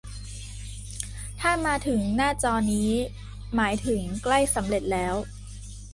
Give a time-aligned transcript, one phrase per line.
[1.39, 2.91] ถ้ามาถึงหน้าจอนี้
[3.55, 5.15] หมายถึงใกล้สำเร็จแล้ว